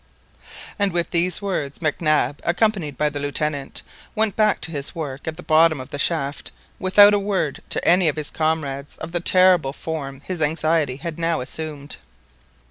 [0.79, 3.83] "And with these words Mac Nab, accompanied by the Lieutenant,
[4.15, 7.87] went back to his work at the bottom of the shaft without a word to
[7.87, 11.97] any of his comrades of the terrible form his anxiety had now assumed.